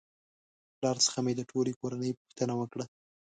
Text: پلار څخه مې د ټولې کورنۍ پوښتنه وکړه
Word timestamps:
پلار 0.77 0.97
څخه 1.05 1.19
مې 1.25 1.33
د 1.35 1.41
ټولې 1.51 1.71
کورنۍ 1.79 2.11
پوښتنه 2.19 2.53
وکړه 2.57 2.85